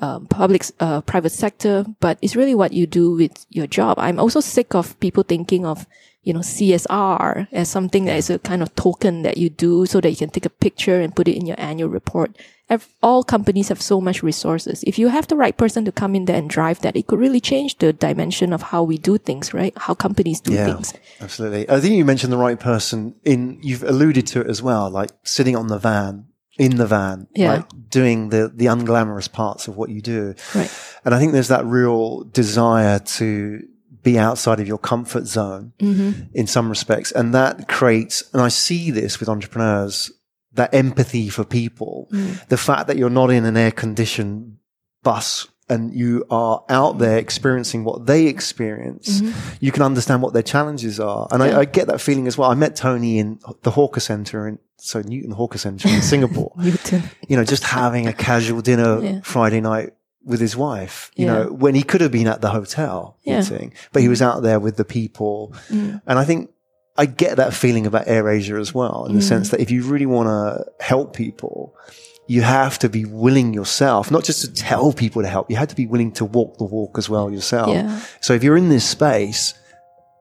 [0.01, 3.99] um, public, uh, private sector, but it's really what you do with your job.
[3.99, 5.86] I'm also sick of people thinking of,
[6.23, 10.01] you know, CSR as something that is a kind of token that you do so
[10.01, 12.36] that you can take a picture and put it in your annual report.
[13.01, 14.84] All companies have so much resources.
[14.84, 17.19] If you have the right person to come in there and drive that, it could
[17.19, 19.73] really change the dimension of how we do things, right?
[19.77, 20.93] How companies do Yeah, things.
[21.21, 21.69] absolutely.
[21.69, 25.12] I think you mentioned the right person in, you've alluded to it as well, like
[25.23, 26.25] sitting on the van,
[26.58, 27.53] in the van, Yeah.
[27.53, 30.36] like doing the, the unglamorous parts of what you do.
[30.53, 30.71] Right.
[31.06, 33.63] And I think there's that real desire to
[34.03, 36.23] be outside of your comfort zone mm-hmm.
[36.34, 37.12] in some respects.
[37.12, 40.12] And that creates, and I see this with entrepreneurs,
[40.57, 42.07] that empathy for people.
[42.49, 44.57] The fact that you're not in an air conditioned
[45.03, 49.21] bus and you are out there experiencing what they experience,
[49.59, 51.27] you can understand what their challenges are.
[51.31, 52.49] And I, I get that feeling as well.
[52.51, 57.03] I met Tony in the Hawker Center in, so Newton Hawker Center in Singapore Newton.
[57.27, 59.19] you know, just having a casual dinner Yeah.
[59.23, 59.91] Friday night
[60.23, 61.33] with his wife, you Yeah.
[61.33, 63.41] know, when he could have been at the hotel Yeah.
[63.41, 65.53] eating, but he was out there with the people.
[65.69, 66.01] Mm.
[66.07, 66.49] And I think
[66.97, 69.27] I get that feeling about AirAsia as well, in the Mm.
[69.33, 71.73] sense that if you really want to help people,
[72.27, 75.67] you have to be willing yourself, not just to tell people to help, you have
[75.69, 77.69] to be willing to walk the walk as well yourself.
[77.69, 78.00] Yeah.
[78.21, 79.54] So if you're in this space,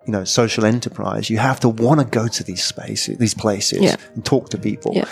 [0.06, 3.80] you know, social enterprise, you have to want to go to these spaces, these places
[3.82, 3.96] Yeah.
[4.14, 5.06] and talk to people Yeah.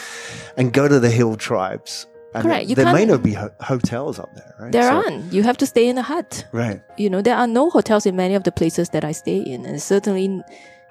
[0.56, 2.06] and go to the hill tribes
[2.36, 2.66] And Correct.
[2.68, 4.72] You there may not be ho- hotels up there, right?
[4.72, 5.32] There So- aren't.
[5.32, 6.44] You have to stay in a hut.
[6.50, 6.80] Right.
[6.96, 9.64] You know, there are no hotels in many of the places that I stay in,
[9.64, 10.42] and certainly,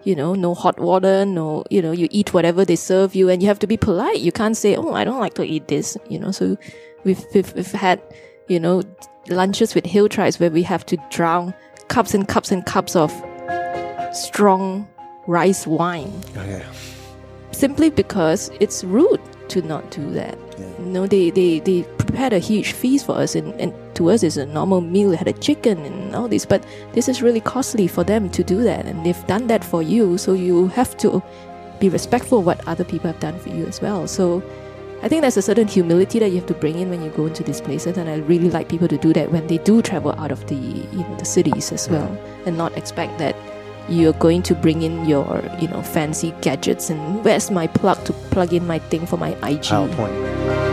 [0.04, 1.26] you know, no hot water.
[1.26, 4.20] No, you know, you eat whatever they serve you, and you have to be polite.
[4.20, 6.58] You can't say, "Oh, I don't like to eat this." You know, so
[7.04, 8.02] we've we've, we've had,
[8.48, 8.84] you know,
[9.30, 11.54] lunches with hill tribes where we have to drown
[11.88, 13.12] cups and cups and cups of
[14.14, 14.88] strong
[15.28, 16.66] rice wine oh, Okay.
[17.52, 20.38] simply because it's rude to not do that.
[20.58, 24.24] You know, they, they, they prepared a huge feast for us, and, and to us,
[24.24, 25.12] it's a normal meal.
[25.12, 28.44] They had a chicken and all this, but this is really costly for them to
[28.44, 31.22] do that, and they've done that for you, so you have to
[31.80, 34.08] be respectful of what other people have done for you as well.
[34.08, 34.44] So,
[35.02, 37.26] I think there's a certain humility that you have to bring in when you go
[37.26, 40.14] into these places, and I really like people to do that when they do travel
[40.14, 43.36] out of the you know the cities as well, and not expect that
[43.90, 48.14] you're going to bring in your you know fancy gadgets and where's my plug to
[48.32, 49.64] plug in my thing for my IG.
[49.64, 50.64] PowerPoint.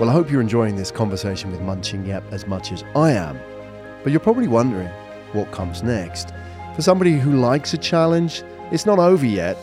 [0.00, 3.12] Well, I hope you're enjoying this conversation with Mun Ching Yap as much as I
[3.12, 3.38] am.
[4.02, 4.90] But you're probably wondering
[5.32, 6.32] what comes next.
[6.74, 9.56] For somebody who likes a challenge, it's not over yet.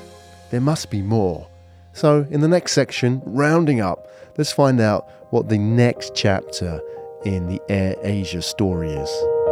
[0.50, 1.48] There must be more.
[1.94, 4.08] So, in the next section, rounding up,
[4.38, 6.82] let's find out what the next chapter
[7.26, 9.51] in the Air Asia story is.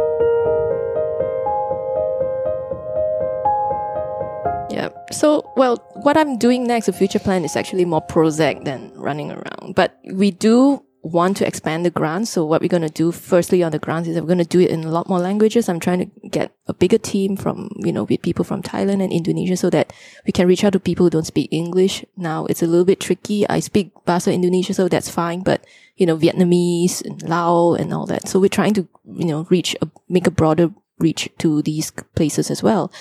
[5.10, 9.32] So, well, what I'm doing next, a future plan, is actually more Prozac than running
[9.32, 9.74] around.
[9.74, 12.30] But we do want to expand the grants.
[12.30, 14.60] So what we're going to do firstly on the grants is we're going to do
[14.60, 15.68] it in a lot more languages.
[15.68, 19.12] I'm trying to get a bigger team from, you know, with people from Thailand and
[19.12, 19.92] Indonesia so that
[20.26, 22.04] we can reach out to people who don't speak English.
[22.16, 23.48] Now it's a little bit tricky.
[23.48, 25.40] I speak Bahasa Indonesia, so that's fine.
[25.40, 25.64] But,
[25.96, 28.28] you know, Vietnamese and Lao and all that.
[28.28, 32.50] So we're trying to, you know, reach, a, make a broader reach to these places
[32.50, 32.92] as well.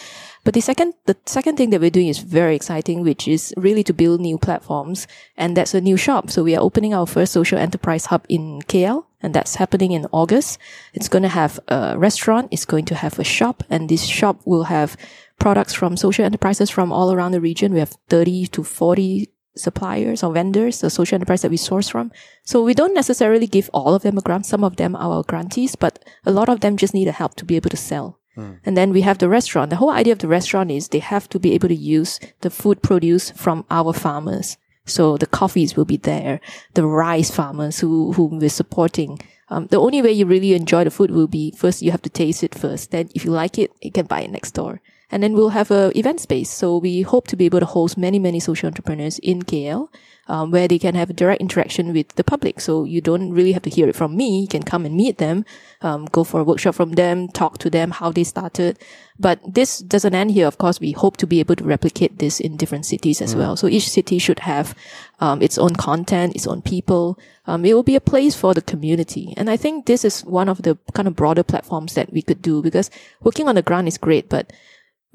[0.43, 3.83] But the second, the second thing that we're doing is very exciting, which is really
[3.83, 5.07] to build new platforms.
[5.37, 6.29] And that's a new shop.
[6.29, 9.05] So we are opening our first social enterprise hub in KL.
[9.21, 10.59] And that's happening in August.
[10.93, 12.47] It's going to have a restaurant.
[12.51, 14.95] It's going to have a shop and this shop will have
[15.39, 17.73] products from social enterprises from all around the region.
[17.73, 22.11] We have 30 to 40 suppliers or vendors, the social enterprise that we source from.
[22.43, 24.45] So we don't necessarily give all of them a grant.
[24.45, 27.35] Some of them are our grantees, but a lot of them just need a help
[27.35, 28.18] to be able to sell.
[28.65, 29.69] And then we have the restaurant.
[29.69, 32.49] The whole idea of the restaurant is they have to be able to use the
[32.49, 34.57] food produce from our farmers.
[34.85, 36.39] So the coffees will be there,
[36.73, 39.19] the rice farmers who, whom we're supporting.
[39.49, 42.09] Um, the only way you really enjoy the food will be first you have to
[42.09, 42.91] taste it first.
[42.91, 44.81] Then if you like it, you can buy it next door.
[45.11, 46.49] And then we'll have a event space.
[46.49, 49.89] So we hope to be able to host many, many social entrepreneurs in KL,
[50.27, 52.61] um, where they can have a direct interaction with the public.
[52.61, 54.41] So you don't really have to hear it from me.
[54.41, 55.45] You can come and meet them,
[55.81, 58.77] um, go for a workshop from them, talk to them, how they started.
[59.17, 60.45] But this doesn't end here.
[60.45, 63.55] Of course, we hope to be able to replicate this in different cities as well.
[63.55, 64.75] So each city should have,
[65.19, 67.17] um, its own content, its own people.
[67.47, 69.33] Um, it will be a place for the community.
[69.35, 72.43] And I think this is one of the kind of broader platforms that we could
[72.43, 72.91] do because
[73.21, 74.53] working on the ground is great, but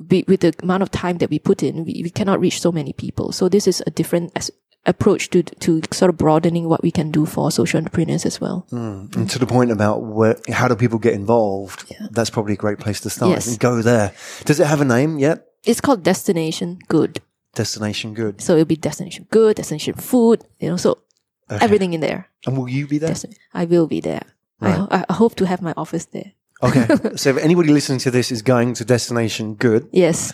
[0.06, 2.72] be, with the amount of time that we put in, we, we cannot reach so
[2.72, 3.32] many people.
[3.32, 4.50] So this is a different as,
[4.86, 8.66] approach to to sort of broadening what we can do for social entrepreneurs as well.
[8.70, 9.06] Hmm.
[9.16, 11.90] And to the point about where, how do people get involved?
[12.10, 13.30] That's probably a great place to start.
[13.30, 13.46] Yes.
[13.46, 14.12] And go there.
[14.44, 15.46] Does it have a name yet?
[15.64, 17.20] It's called Destination Good.
[17.54, 18.40] Destination Good.
[18.42, 20.98] So it'll be Destination Good, Destination Food, you know, so
[21.48, 22.28] everything in there.
[22.44, 23.08] And will you be there?
[23.10, 24.22] Destin- I will be there.
[24.60, 26.32] I, ho- I hope to have my office there.
[26.68, 26.86] Okay.
[27.16, 30.32] so if anybody listening to this is going to Destination Good, Yes.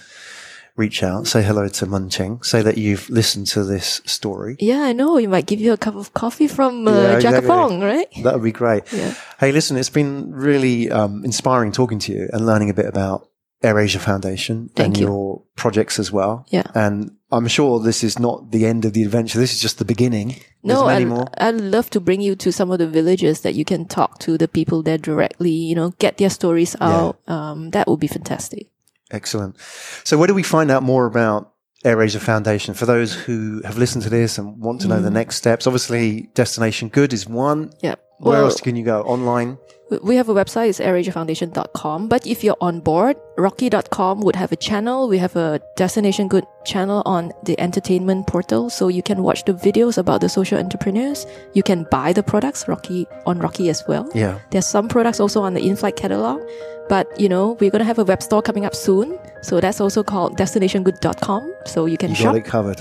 [0.77, 4.57] reach out, say hello to Mun Ching, say that you've listened to this story.
[4.61, 5.19] Yeah, I know.
[5.19, 7.49] You might give you a cup of coffee from uh, Yeah, exactly.
[7.49, 8.07] Right?
[8.23, 8.85] That would be great.
[8.93, 9.15] Yeah.
[9.39, 13.29] Hey, listen, it's been really um, inspiring talking to you and learning a bit about
[13.63, 15.07] AirAsia Foundation Thank and you.
[15.07, 16.47] your projects as well.
[16.49, 16.63] Yeah.
[16.75, 19.39] And I'm sure this is not the end of the adventure.
[19.39, 20.37] This is just the beginning.
[20.63, 21.27] No, I'd, more.
[21.39, 24.39] I'd love to bring you to some of the villages that you can talk to
[24.39, 27.19] the people there directly, you know, get their stories out.
[27.29, 28.69] Um, that would be fantastic.
[29.11, 29.57] Excellent.
[30.05, 31.53] So where do we find out more about
[31.85, 35.03] AirAsia Foundation for those who have listened to this and want to know Mm.
[35.03, 35.67] the next steps?
[35.67, 37.73] Obviously, Destination Good is one.
[37.83, 37.97] Yeah.
[38.21, 39.01] Where Well, else can you go?
[39.03, 39.57] Online?
[40.05, 42.07] we- have a website, it's airasiafoundation.com.
[42.09, 45.09] But if you're on board, rokki.com would have a channel.
[45.09, 48.71] We have a Destination Good channel on the entertainment portal.
[48.71, 51.27] So you can watch the videos about the social entrepreneurs.
[51.55, 54.07] You can buy the products, Rokki, on Rokki as well.
[54.15, 54.39] Yeah.
[54.51, 56.41] There's some products also on the in-flight catalog,
[56.89, 59.19] but you know, we're going to have a web store coming up soon.
[59.43, 61.53] So that's also called destinationgood.com.
[61.65, 62.27] So you can You shop.
[62.27, 62.81] got it covered.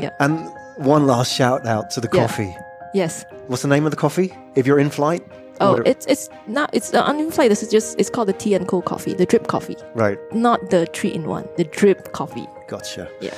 [0.00, 0.10] Yeah.
[0.18, 2.22] And one last shout out to the Yeah.
[2.26, 2.56] coffee.
[2.94, 3.24] Yes.
[3.46, 4.32] What's the name of the coffee?
[4.54, 5.26] If you're in flight?
[5.60, 7.50] Oh, Order- it's it's not it's uh, on in-flight.
[7.50, 10.18] This is just it's called the tea and cold coffee, the drip coffee, right.
[10.32, 12.46] not the three in one, the drip coffee.
[12.66, 13.08] Gotcha.
[13.20, 13.34] Yeah.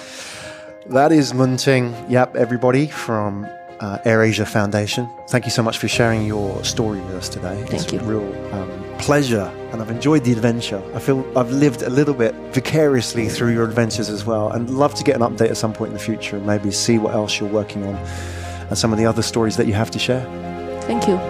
[0.86, 3.44] That is Mun Ching Yap, everybody from
[3.80, 5.08] uh, AirAsia Foundation.
[5.30, 7.56] Thank you so much for sharing your story with us today.
[7.68, 7.98] Thank it's you.
[7.98, 10.80] a real um, pleasure, and I've enjoyed the adventure.
[10.94, 14.94] I feel I've lived a little bit vicariously through your adventures as well, and love
[14.94, 17.40] to get an update at some point in the future and maybe see what else
[17.40, 17.98] you're working on
[18.72, 20.22] and some of the other stories that you have to share.
[20.84, 21.20] Thank you.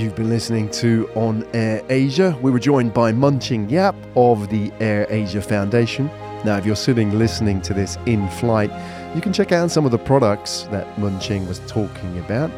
[0.00, 2.38] You've been listening to On Air Asia.
[2.40, 6.06] We were joined by Mun Ching Yap of the Air Asia Foundation.
[6.42, 8.70] Now, if you're sitting listening to this in flight,
[9.14, 12.50] you can check out some of the products that Mun Ching was talking about.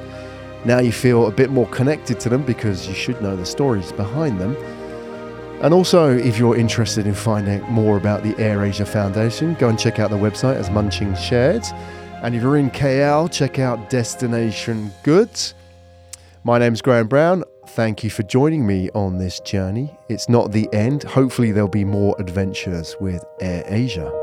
[0.64, 3.90] Now you feel a bit more connected to them because you should know the stories
[3.90, 4.57] behind them.
[5.63, 9.69] And also, if you're interested in finding out more about the Air Asia Foundation, go
[9.69, 11.63] and check out the website as Mun Ching shared.
[12.21, 15.55] And if you're in KL, check out Destination Goods.
[16.43, 17.45] My name's Graham Brown.
[17.69, 19.97] Thank you for joining me on this journey.
[20.09, 21.05] It's not the end.
[21.05, 24.22] Hopefully, there'll be more adventures with Air Asia.